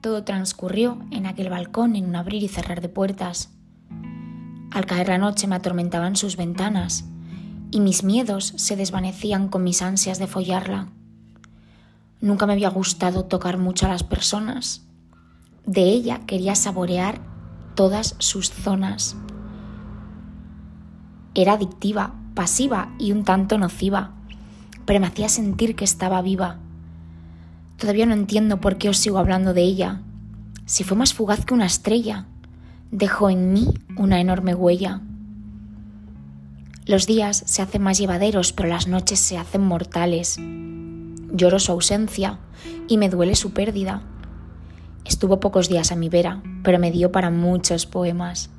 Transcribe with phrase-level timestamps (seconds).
[0.00, 3.50] Todo transcurrió en aquel balcón en un abrir y cerrar de puertas.
[4.70, 7.04] Al caer la noche me atormentaban sus ventanas
[7.70, 10.88] y mis miedos se desvanecían con mis ansias de follarla.
[12.20, 14.86] Nunca me había gustado tocar mucho a las personas.
[15.66, 17.20] De ella quería saborear
[17.74, 19.16] todas sus zonas.
[21.34, 24.14] Era adictiva, pasiva y un tanto nociva,
[24.84, 26.58] pero me hacía sentir que estaba viva.
[27.78, 30.02] Todavía no entiendo por qué os sigo hablando de ella.
[30.66, 32.26] Si fue más fugaz que una estrella,
[32.90, 35.00] dejó en mí una enorme huella.
[36.86, 40.38] Los días se hacen más llevaderos, pero las noches se hacen mortales.
[40.38, 42.40] Lloro su ausencia
[42.88, 44.02] y me duele su pérdida.
[45.04, 48.50] Estuvo pocos días a mi vera, pero me dio para muchos poemas.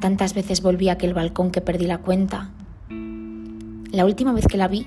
[0.00, 2.50] Tantas veces volví a aquel balcón que perdí la cuenta.
[2.88, 4.86] La última vez que la vi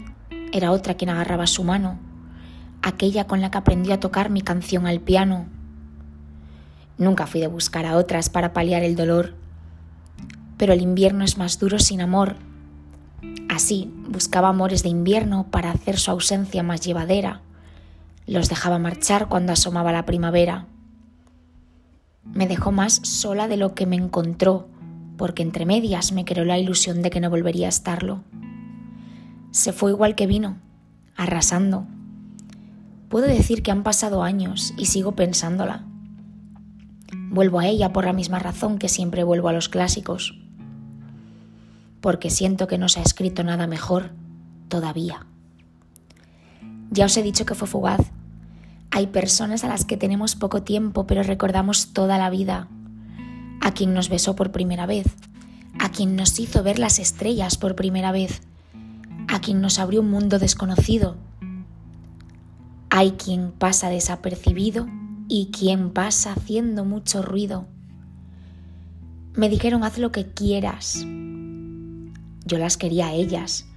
[0.51, 1.99] era otra quien agarraba su mano,
[2.81, 5.47] aquella con la que aprendí a tocar mi canción al piano.
[6.97, 9.35] Nunca fui de buscar a otras para paliar el dolor,
[10.57, 12.35] pero el invierno es más duro sin amor.
[13.49, 17.41] Así buscaba amores de invierno para hacer su ausencia más llevadera.
[18.27, 20.67] Los dejaba marchar cuando asomaba la primavera.
[22.23, 24.67] Me dejó más sola de lo que me encontró,
[25.17, 28.23] porque entre medias me creó la ilusión de que no volvería a estarlo.
[29.51, 30.57] Se fue igual que vino,
[31.15, 31.87] arrasando.
[33.09, 35.85] Puedo decir que han pasado años y sigo pensándola.
[37.29, 40.35] Vuelvo a ella por la misma razón que siempre vuelvo a los clásicos
[42.01, 44.11] porque siento que no se ha escrito nada mejor
[44.67, 45.25] todavía.
[46.91, 48.11] Ya os he dicho que fue fugaz.
[48.91, 52.67] Hay personas a las que tenemos poco tiempo pero recordamos toda la vida.
[53.61, 55.07] A quien nos besó por primera vez,
[55.79, 58.41] a quien nos hizo ver las estrellas por primera vez,
[59.27, 61.17] a quien nos abrió un mundo desconocido.
[62.91, 64.87] Hay quien pasa desapercibido
[65.27, 67.67] y quien pasa haciendo mucho ruido.
[69.35, 71.05] Me dijeron haz lo que quieras,
[72.45, 73.67] yo las quería a ellas.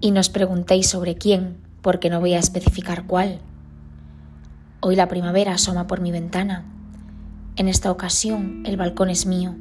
[0.00, 3.40] Y nos preguntéis sobre quién, porque no voy a especificar cuál.
[4.80, 6.64] Hoy la primavera asoma por mi ventana.
[7.56, 9.54] En esta ocasión el balcón es mío.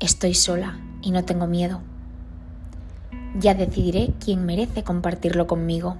[0.00, 1.82] Estoy sola y no tengo miedo.
[3.38, 5.98] Ya decidiré quién merece compartirlo conmigo.